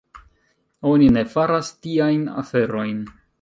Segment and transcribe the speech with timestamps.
[0.91, 3.05] Oni ne faras tiajn aferojn.